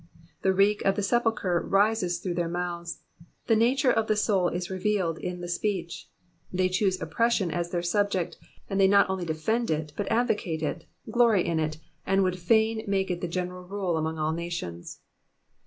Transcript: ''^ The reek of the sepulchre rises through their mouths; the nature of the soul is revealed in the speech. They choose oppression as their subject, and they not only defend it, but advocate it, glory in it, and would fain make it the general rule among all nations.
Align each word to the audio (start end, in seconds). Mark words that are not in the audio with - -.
''^ 0.01 0.03
The 0.41 0.51
reek 0.51 0.81
of 0.81 0.95
the 0.95 1.03
sepulchre 1.03 1.61
rises 1.63 2.17
through 2.17 2.33
their 2.33 2.47
mouths; 2.47 3.03
the 3.45 3.55
nature 3.55 3.91
of 3.91 4.07
the 4.07 4.15
soul 4.15 4.47
is 4.49 4.71
revealed 4.71 5.19
in 5.19 5.41
the 5.41 5.47
speech. 5.47 6.09
They 6.51 6.69
choose 6.69 6.99
oppression 6.99 7.51
as 7.51 7.69
their 7.69 7.83
subject, 7.83 8.39
and 8.67 8.79
they 8.79 8.87
not 8.87 9.11
only 9.11 9.25
defend 9.25 9.69
it, 9.69 9.93
but 9.95 10.11
advocate 10.11 10.63
it, 10.63 10.85
glory 11.11 11.45
in 11.45 11.59
it, 11.59 11.77
and 12.03 12.23
would 12.23 12.39
fain 12.39 12.83
make 12.87 13.11
it 13.11 13.21
the 13.21 13.27
general 13.27 13.65
rule 13.67 13.95
among 13.95 14.17
all 14.17 14.33
nations. 14.33 15.01